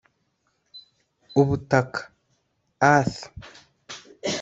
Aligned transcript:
ubutaka 1.41 2.01
(earth) 2.93 3.19